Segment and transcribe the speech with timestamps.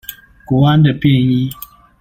[0.45, 1.51] 國安的便衣